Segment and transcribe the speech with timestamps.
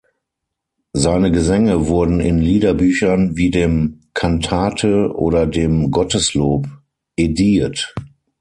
[0.93, 6.67] Seine Gesänge wurden in Liederbüchern wie dem "Cantate" oder dem "Gotteslob"
[7.15, 7.93] ediert.